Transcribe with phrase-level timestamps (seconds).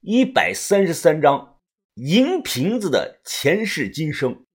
[0.00, 1.58] 一百三十三章
[1.94, 4.46] 银瓶子的前世今生。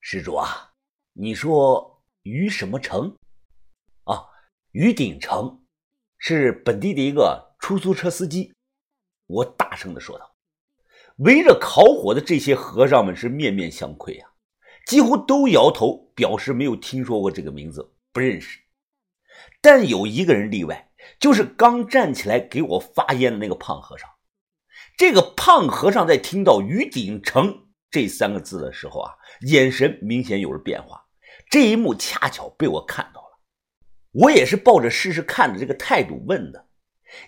[0.00, 0.74] 施主啊，
[1.12, 3.18] 你说于什么城？
[4.04, 4.22] 啊，
[4.70, 5.60] 于鼎成，
[6.18, 8.54] 是本地的一个出租车司机。
[9.26, 10.36] 我大声的说道。
[11.16, 14.30] 围着烤火的这些和尚们是面面相窥啊，
[14.86, 18.60] 几乎都摇头表示没有听说过这个名字，不认识。
[19.60, 20.91] 但有一个人例外。
[21.18, 24.08] 就是刚站起来给我发烟的那个胖和尚。
[24.96, 29.12] 这个胖和尚在听到“于鼎成”这三个字的时候啊，
[29.42, 31.02] 眼神明显有了变化。
[31.50, 33.38] 这一幕恰巧被我看到了，
[34.12, 36.66] 我也是抱着试试看的这个态度问的。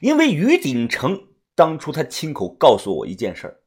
[0.01, 1.19] 因为于鼎成
[1.55, 3.61] 当初他亲口告诉我一件事儿：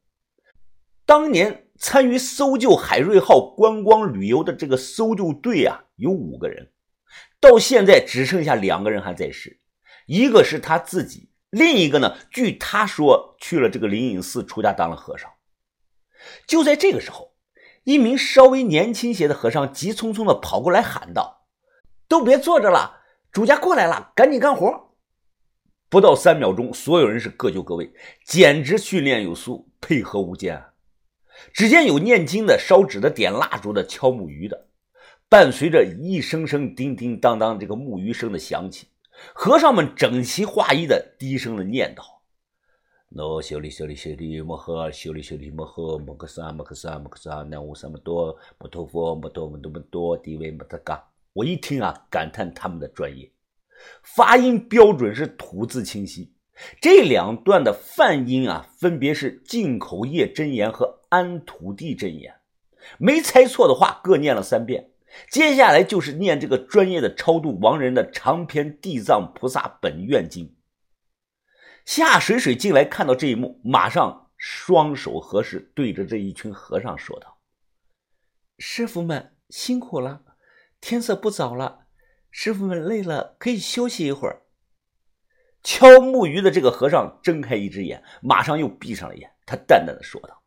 [1.06, 6.72] 当年参与搜救海瑞号观光旅游的这个搜救队啊，有五个人，
[7.40, 9.60] 到现在只剩下两个人还在世。
[10.08, 12.18] 一个是他自己，另一个呢？
[12.32, 15.30] 据他说，去了这个灵隐寺出家当了和尚。
[16.48, 17.36] 就在这个时候，
[17.84, 21.46] 一名稍微年轻些的和尚急匆匆的跑过来喊道
[22.08, 23.02] ：“都别坐着了，
[23.32, 24.96] 主家过来了，赶紧干活！”
[25.90, 27.94] 不到三秒钟，所有人是各就各位，
[28.26, 30.58] 简直训练有素，配合无间。
[30.58, 30.70] 啊
[31.54, 34.70] 只见有念经的、烧纸的、点蜡烛的、敲木鱼的，
[35.30, 38.88] 伴随着一声声叮叮当当这个木鱼声的响起。
[39.34, 42.02] 和尚们整齐划一的低声的念叨
[43.16, 53.32] ：“喏，修利修利修利摩诃，修利修利摩诃，摩诃萨摩诃萨摩诃萨，南无萨摩多摩陀佛，摩多摩多摩多，地位摩特嘎。”我一听啊，感叹他们的专业，
[54.02, 56.34] 发音标准是吐字清晰。
[56.82, 62.36] 这两段的梵音啊，分别是净口业真言和安土地真言，
[62.98, 64.90] 没猜错的话，各念了三遍。
[65.32, 70.46] 接下来就是念这个专业的超度亡人的长篇《地藏菩萨本愿经》。
[71.86, 77.40] 夏水水进来看到这一幕，马上双手合十，对着这一群和尚说道
[78.60, 80.24] ：“师傅们辛苦了，
[80.82, 81.88] 天色不早了，
[82.30, 84.44] 师傅们累了可以休息一会儿。”
[85.64, 90.44] 敲木鱼的这个和尚睁开一只眼，马上又闭上了眼，他淡淡的说道：“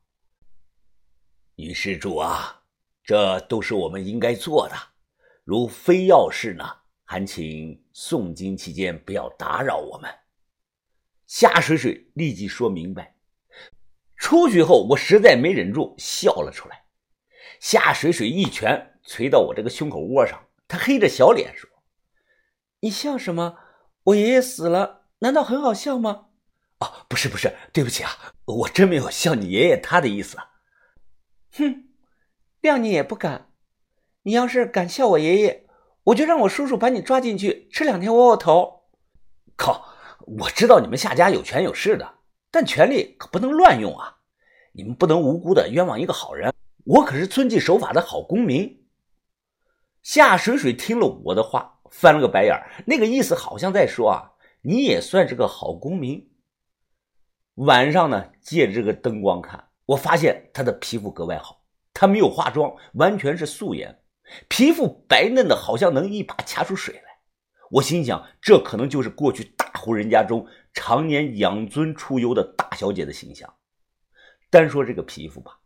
[1.57, 2.59] 女施主啊。”
[3.11, 4.77] 这都是我们应该做的，
[5.43, 6.65] 如非要事呢，
[7.03, 10.09] 还请诵经期间不要打扰我们。
[11.27, 13.17] 夏水水立即说明白。
[14.17, 16.85] 出去后，我实在没忍住笑了出来。
[17.59, 21.69] 夏水水一拳捶到我这个胸口窝上，他黑着小脸说
[22.79, 23.59] ：“你笑什么？
[24.05, 26.29] 我爷爷死了，难道很好笑吗？”
[26.79, 30.37] 哦，不是不是，对不起啊，我真没有笑你爷爷他的意思。
[31.55, 31.90] 哼。
[32.63, 33.51] 谅你也不敢，
[34.23, 35.67] 你要是敢笑我爷爷，
[36.05, 38.83] 我就让我叔叔把你抓进去吃两天窝窝头。
[39.57, 39.89] 靠！
[40.39, 42.19] 我知道你们夏家有权有势的，
[42.53, 44.19] 但权力可不能乱用啊！
[44.73, 46.55] 你们不能无辜的冤枉一个好人。
[46.85, 48.87] 我可是遵纪守法的好公民。
[50.03, 52.57] 夏水水听了我的话，翻了个白眼
[52.87, 54.33] 那个意思好像在说啊，
[54.63, 56.31] 你也算是个好公民。
[57.55, 61.60] 晚上呢，借着这个灯光看，我发现他的皮肤格外好。
[61.93, 63.99] 他没有化妆，完全是素颜，
[64.49, 67.03] 皮肤白嫩的，好像能一把掐出水来。
[67.71, 73.53] 我心想，这可能就是过去大户人家中常年养尊处优的大小姐的形象。
[74.51, 75.59] 单说这个皮肤吧，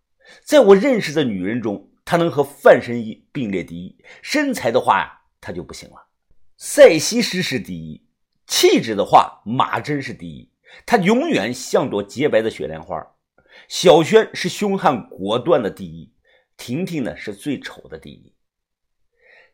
[0.43, 3.97] 在我认识的女人中，她能和范神医并列第一。
[4.21, 5.97] 身材的话呀，她就不行了。
[6.57, 8.07] 赛西施是第一，
[8.47, 10.51] 气质的话，马珍是第一。
[10.85, 13.03] 她永远像朵洁白的雪莲花。
[13.69, 16.13] 小轩是凶悍果断的第一。
[16.57, 18.35] 婷婷呢是最丑的第一。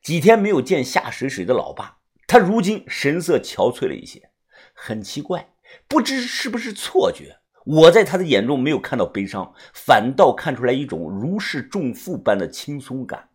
[0.02, 4.30] 几天没有见夏水水的老爸，他如今神色憔悴了一些，
[4.72, 5.52] 很奇怪，
[5.86, 7.36] 不知是不是错觉。
[7.66, 13.28] 我在他的眼中没有看到悲伤，反倒看出来一种如释重负般的轻松感。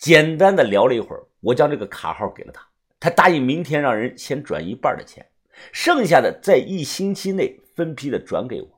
[0.00, 5.24] 简单的聊了一会儿，我将这个卡号给了他，他答应明天让人先转一半的钱，
[5.72, 8.73] 剩下的在一星期内分批的转给我。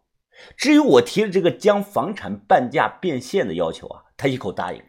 [0.57, 4.89] 至于我提的这个将房产半价变现的要求啊，他一口答应了。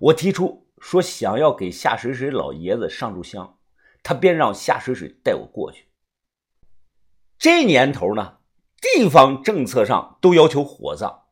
[0.00, 3.58] 我提出说想要给夏水水老爷子上炷香，
[4.02, 5.88] 他便让夏水水带我过去。
[7.38, 8.38] 这年头呢，
[8.80, 11.22] 地方政策上都要求火葬，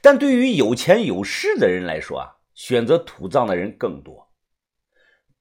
[0.00, 4.30] 但对于有钱有势的人来说啊，选择土葬的人更多。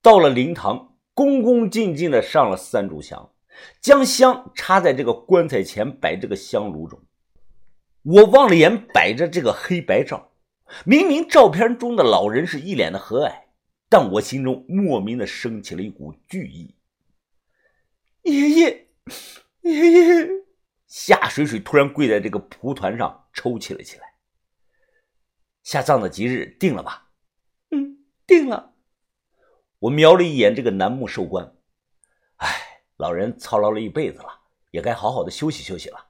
[0.01, 3.31] 到了灵堂，恭恭敬敬的上了三炷香，
[3.79, 7.01] 将香插在这个棺材前摆这个香炉中。
[8.03, 10.31] 我望了眼摆着这个黑白照，
[10.85, 13.33] 明明照片中的老人是一脸的和蔼，
[13.89, 16.75] 但我心中莫名的升起了一股惧意。
[18.23, 18.88] 爷爷，
[19.61, 20.29] 爷爷
[20.88, 24.13] 夏水水突然跪在这个蒲团上抽泣了起来。
[25.63, 27.09] 下葬的吉日定了吧？
[27.71, 28.73] 嗯，定了。
[29.79, 31.55] 我瞄了一眼这个楠木寿官，
[32.38, 32.50] 哎，
[32.97, 34.41] 老人操劳了一辈子了，
[34.71, 36.07] 也该好好的休息休息了。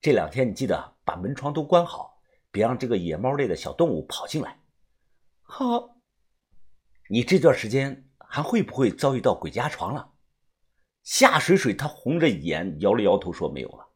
[0.00, 2.20] 这两天你记得把门窗都关好，
[2.50, 4.60] 别让这个野猫类的小动物跑进来。
[5.42, 5.96] 好。
[7.10, 10.12] 你这段时间还会不会遭遇到鬼压床了？
[11.02, 13.88] 夏水水她红着眼摇了摇头说没有了。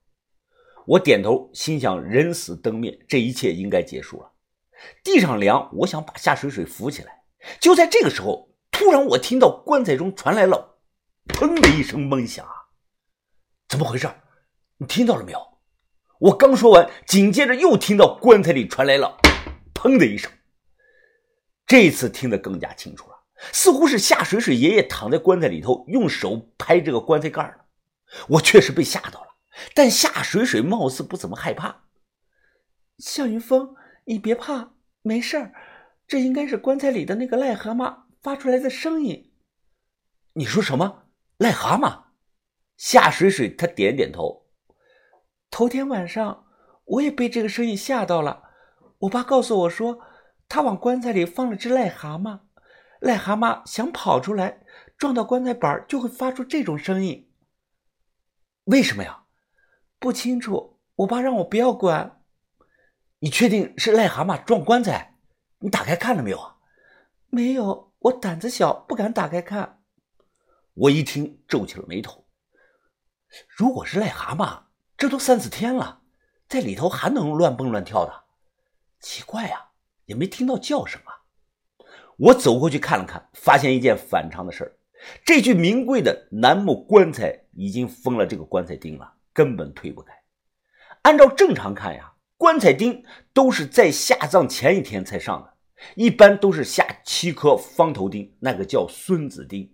[0.86, 4.32] 我点头，心想人死灯灭，这一切应该结束了。
[5.02, 7.24] 地上凉，我想把夏水水扶起来。
[7.60, 10.78] 就在这个时候，突然我听到棺材中传来了
[11.28, 12.46] “砰”的一声闷响。
[13.68, 14.08] 怎么回事？
[14.76, 15.55] 你听到了没有？
[16.20, 19.18] 我刚说完，紧接着又听到棺材里传来了
[19.74, 20.30] “砰”的一声。
[21.66, 23.16] 这次听得更加清楚了，
[23.52, 27.64] 似乎是夏水水爷爷躺在棺材里头，用手拍这个棺材盖呢。
[28.28, 29.28] 我确实被吓到了，
[29.74, 31.84] 但夏水水貌似不怎么害怕。
[32.98, 33.74] 向云峰。
[34.08, 34.70] 你别怕，
[35.02, 35.52] 没事儿，
[36.06, 39.32] 这应该是棺材里的那个癞蛤蟆发出来的声音。
[40.34, 41.08] 你说什么？
[41.38, 42.04] 癞蛤蟆？
[42.76, 44.45] 夏水水他点点头。
[45.50, 46.46] 头天晚上
[46.84, 48.42] 我也被这个声音吓到了。
[48.98, 50.00] 我爸告诉我说，
[50.48, 52.40] 他往棺材里放了只癞蛤蟆，
[53.00, 54.62] 癞蛤蟆想跑出来，
[54.96, 57.30] 撞到棺材板就会发出这种声音。
[58.64, 59.24] 为什么呀？
[59.98, 60.80] 不清楚。
[60.96, 62.22] 我爸让我不要管。
[63.18, 65.18] 你确定是癞蛤蟆撞棺材？
[65.58, 66.56] 你打开看了没有啊？
[67.28, 69.82] 没有，我胆子小，不敢打开看。
[70.72, 72.26] 我一听皱起了眉头。
[73.48, 74.62] 如果是癞蛤蟆，
[74.96, 76.00] 这都三四天了，
[76.48, 78.24] 在里头还能乱蹦乱跳的？
[79.00, 79.66] 奇怪呀，
[80.06, 81.12] 也没听到叫声啊。
[82.16, 84.72] 我走过去看了看，发现一件反常的事儿：
[85.24, 90.12] 这具名贵的楠木棺材已经封了这个棺材钉了，根本推不开。
[91.02, 92.12] 按照正常看呀。
[92.38, 93.02] 棺材钉
[93.32, 95.54] 都是在下葬前一天才上的，
[95.94, 99.72] 一般都是下七颗方头钉，那个叫孙子钉。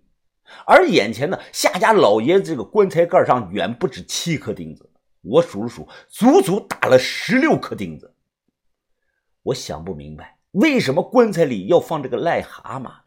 [0.65, 4.89] 而眼前呢，夏家老爷子这个棺材盖上远不止七颗钉子，
[5.23, 8.13] 我数了数，足足打了十六颗钉子。
[9.41, 13.01] 我想不明白，为什么棺材里要放这个癞蛤蟆呢？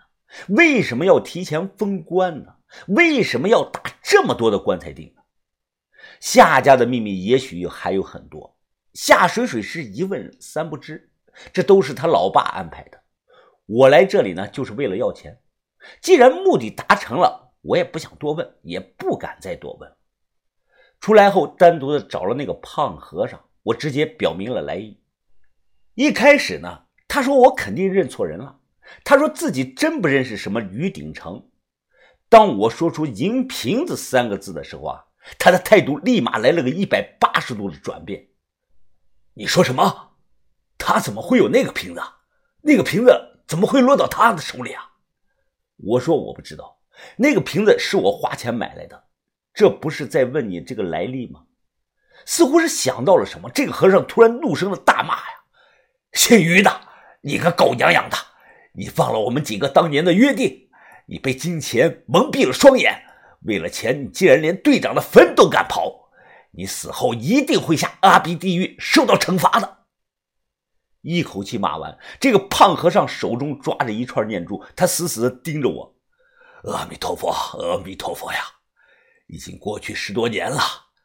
[0.49, 2.55] 为什么要提前封棺呢？
[2.89, 5.23] 为什么要打这么多的棺材钉呢？
[6.21, 8.59] 夏家的秘密也许还有很多。
[8.95, 11.11] 夏水水是一问三不知，
[11.53, 13.03] 这都是他老爸安排的。
[13.67, 15.39] 我来这里呢，就是为了要钱。
[16.01, 19.93] 既然目的达成了，我也不想多问，也不敢再多问。
[21.07, 25.01] 出来后，单独的找了那个胖和尚，我直接表明了来意。
[25.95, 28.59] 一开始呢，他说我肯定认错人了，
[29.05, 31.49] 他说自己真不认识什么吕鼎成。
[32.29, 35.05] 当我说出“银瓶子”三个字的时候啊，
[35.39, 38.27] 他的态度立马来了个一百八十度的转变。
[39.35, 40.17] 你说什么？
[40.77, 42.03] 他怎么会有那个瓶子？
[42.63, 44.83] 那个瓶子怎么会落到他的手里啊？
[45.77, 46.81] 我说我不知道，
[47.17, 49.06] 那个瓶子是我花钱买来的。
[49.57, 51.41] 这不是在问你这个来历吗？
[52.27, 55.25] 似乎是想到了什么，这个和尚突然怒声的大骂呀
[56.13, 56.83] ：“姓于的，
[57.23, 58.17] 你个狗娘养的！
[58.75, 60.69] 你忘了我们几个当年的约定？
[61.07, 63.03] 你被金钱蒙蔽了双眼，
[63.47, 66.05] 为了钱，你竟然连队长的坟都敢刨！”
[66.53, 69.85] 你死后一定会下阿鼻地狱，受到惩罚的。
[71.01, 75.97] 一口气骂完，这个胖和尚手中抓着一串念珠，他死死的盯着我。
[76.65, 78.41] 阿弥陀佛，阿弥陀佛呀！
[79.27, 80.61] 已经过去十多年了，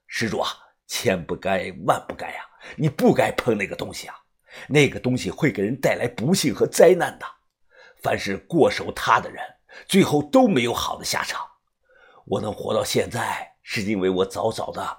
[0.08, 0.50] 施主啊，
[0.88, 2.42] 千不该万不该呀！
[2.76, 4.16] 你不该碰那个东西啊，
[4.68, 7.26] 那个东西会给人带来不幸和灾难的。
[8.02, 9.44] 凡是过手他的人，
[9.88, 11.42] 最后都没有好的下场。
[12.26, 14.98] 我能活到现在，是因为我早早的。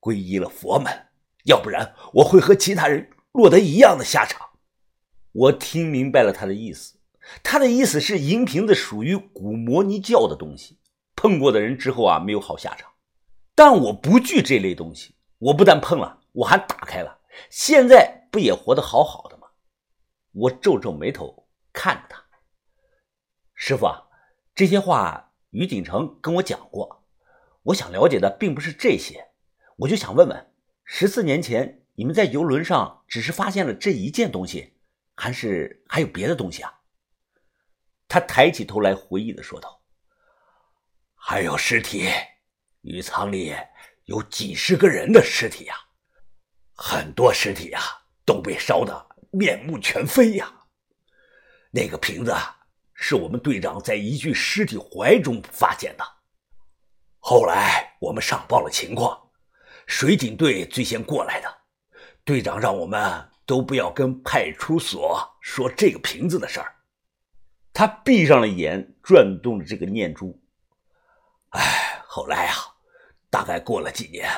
[0.00, 0.92] 皈依了佛门，
[1.44, 4.48] 要不然我会和其他人落得一样的下场。
[5.30, 6.98] 我听明白了他的意思，
[7.40, 10.80] 他的意思是银瓶子属于古摩尼教的东西，
[11.22, 12.90] 碰过的人之后啊没有好下场。
[13.54, 19.46] 但我不惧这类东西，我不但碰了，我还打开了，现在不也活得好好的吗？
[20.32, 22.24] 我皱皱眉头看着他，
[23.54, 24.08] 师傅啊，
[24.52, 27.04] 这些话于锦城跟我讲过，
[27.62, 29.28] 我想了解的并不是这些。
[29.76, 30.52] 我就想问问，
[30.82, 34.72] 十四年前你们在游轮上只是发现了这一件东西，
[35.14, 36.80] 还是还有别的东西啊？
[38.08, 39.81] 他抬起头来回忆的说道
[41.24, 42.10] ：“还有尸体，
[42.80, 43.54] 鱼舱里
[44.06, 45.74] 有几十个人的尸体呀，
[46.74, 47.80] 很多尸体呀
[48.26, 50.52] 都被烧得面目全非呀。
[51.70, 52.34] 那个瓶子
[52.92, 56.04] 是我们队长在一具尸体怀中发现的，
[57.20, 59.16] 后来我们上报了情况。”
[59.86, 61.48] 水警队最先过来的，
[62.24, 66.74] 队长让我们都不要跟派出所说这个瓶子的事儿。
[67.72, 70.41] 他闭上了眼，转动着这个念珠。
[71.52, 72.56] 哎，后来啊，
[73.30, 74.28] 大概过了几年，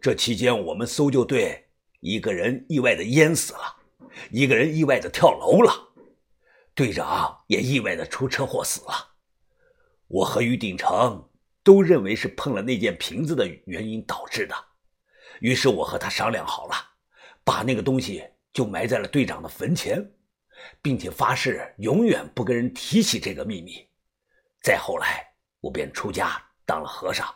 [0.00, 1.68] 这期间我们搜救队
[2.00, 3.76] 一个人意外的淹死了，
[4.30, 5.72] 一个人意外的跳楼了，
[6.74, 9.14] 队长也意外的出车祸死了。
[10.08, 11.28] 我和于鼎成。
[11.66, 14.54] 都认为是碰了那件瓶子的原因导致的，
[15.40, 16.76] 于是我和他商量好了，
[17.42, 20.00] 把那个东西就埋在了队长的坟前，
[20.80, 23.84] 并且发誓永远不跟人提起这个秘密。
[24.62, 25.26] 再后来，
[25.60, 27.26] 我便出家当了和尚。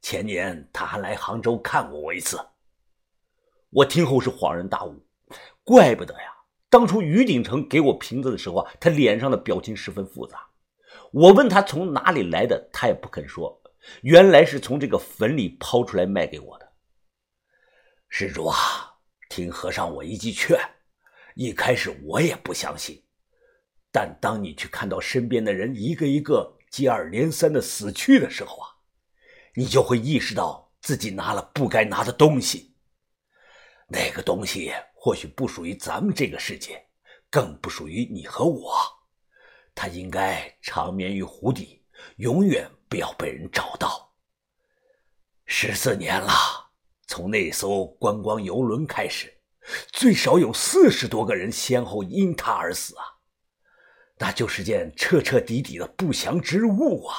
[0.00, 2.38] 前年他还来杭州看过我一次。
[3.70, 5.06] 我听后是恍然大悟，
[5.64, 6.32] 怪不得呀，
[6.68, 10.46] 当初于鼎成给我瓶子的时候啊，他脸上的表情十分复杂。
[11.10, 13.62] 我问他从哪里来的，他也不肯说。
[14.02, 16.72] 原来是从这个坟里抛出来卖给我的。
[18.08, 18.56] 施主啊，
[19.28, 20.58] 听和尚我一句劝，
[21.34, 23.02] 一开始我也不相信，
[23.90, 28.66] 但当你去看到身边的人一个一个接二连三的死去的时候啊，
[29.54, 32.74] 你就会意识到自己拿了不该拿的东西。
[33.86, 36.84] 那个东西或许不属于咱们这个世界，
[37.30, 38.74] 更不属于你和我。
[39.72, 41.84] 他应该长眠于湖底，
[42.16, 44.12] 永远不要被人找到。
[45.46, 46.32] 十四年了，
[47.06, 49.32] 从那艘观光游轮开始，
[49.92, 53.13] 最少有四十多个人先后因他而死啊！
[54.18, 57.16] 那就是件彻彻底底的不祥之物啊！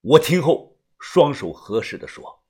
[0.00, 2.42] 我听后双手合十的说：“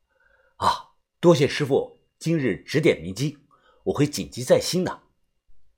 [0.57, 3.39] 啊，多谢师傅今日指点迷津，
[3.85, 5.03] 我会谨记在心的。”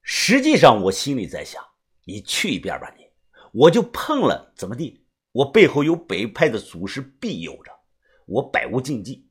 [0.02, 1.64] 实际上，我心里在想。
[2.04, 3.06] 你去一边吧，你
[3.52, 5.06] 我就碰了怎么地？
[5.30, 7.70] 我背后有北派的祖师庇佑着，
[8.26, 9.30] 我百无禁忌。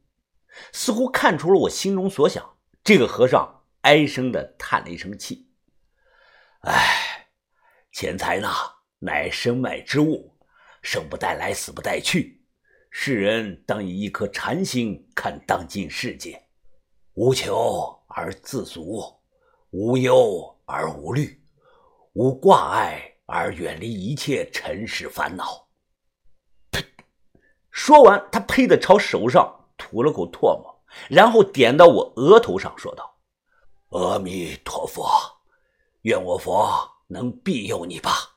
[0.72, 5.50] 似乎看出了我心中所想，这个和尚唉声的叹了一声气
[6.64, 7.11] ：“唉，
[7.92, 8.48] 钱财呢，
[9.00, 10.34] 乃身外之物，
[10.82, 12.42] 生不带来，死不带去。
[12.90, 16.42] 世人当以一颗禅心看当今世界，
[17.14, 19.04] 无求而自足，
[19.72, 21.38] 无忧而无虑。”
[22.14, 25.66] 无挂碍而远离一切尘世烦恼。
[26.70, 26.84] 呸！
[27.70, 33.18] 说完，他呸的朝手上吐了口唾沫，然后点到我额头上，说道
[33.98, 35.10] ：“阿弥陀佛，
[36.02, 38.31] 愿我佛能庇佑你吧。”